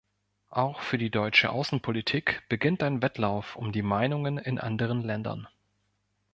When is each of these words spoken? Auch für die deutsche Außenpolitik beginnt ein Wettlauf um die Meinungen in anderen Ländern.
Auch 0.49 0.81
für 0.81 0.97
die 0.97 1.11
deutsche 1.11 1.51
Außenpolitik 1.51 2.41
beginnt 2.49 2.81
ein 2.81 3.03
Wettlauf 3.03 3.55
um 3.55 3.71
die 3.71 3.83
Meinungen 3.83 4.39
in 4.39 4.57
anderen 4.57 5.03
Ländern. 5.03 5.47